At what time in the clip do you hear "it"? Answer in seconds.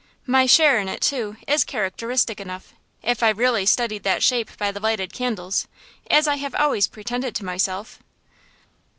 0.89-0.99